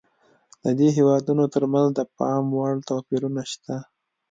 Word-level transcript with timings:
د 0.63 0.65
دې 0.79 0.87
هېوادونو 0.97 1.43
ترمنځ 1.53 1.89
د 1.97 1.99
پاموړ 2.17 2.71
توپیرونه 2.89 3.41
شته. 3.51 3.75